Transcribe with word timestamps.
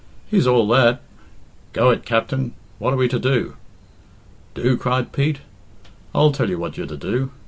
"He's 0.31 0.47
all 0.47 0.67
that" 0.69 0.99
"Go 1.73 1.91
it, 1.91 2.05
Capt'n. 2.07 2.53
What 2.79 2.91
are 2.91 2.97
we 2.97 3.07
to 3.07 3.19
do?" 3.19 3.55
"Do?" 4.55 4.75
cried 4.75 5.11
Pete. 5.11 5.41
"I'll 6.15 6.31
tell 6.31 6.49
you 6.49 6.57
what 6.57 6.75
you're 6.75 6.87
to 6.87 6.97
do. 6.97 7.29